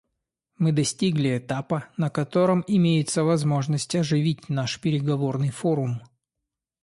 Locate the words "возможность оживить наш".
3.23-4.81